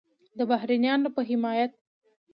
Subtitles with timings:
[0.37, 1.71] د بهرنیانو په حمایت